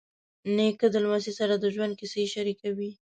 نیکه 0.55 0.87
له 0.93 0.99
لمسي 1.03 1.33
سره 1.39 1.53
د 1.57 1.65
ژوند 1.75 1.93
کیسې 1.99 2.23
شریکوي. 2.33 2.91